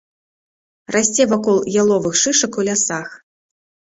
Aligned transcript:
Расце 0.95 1.23
вакол 1.33 1.57
яловых 1.81 2.13
шышак 2.21 2.57
у 2.61 2.65
лясах. 2.69 3.13